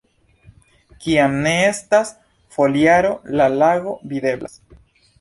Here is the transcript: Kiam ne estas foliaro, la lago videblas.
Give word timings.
Kiam 1.03 1.35
ne 1.43 1.53
estas 1.67 2.13
foliaro, 2.57 3.15
la 3.39 3.51
lago 3.63 3.99
videblas. 4.15 4.63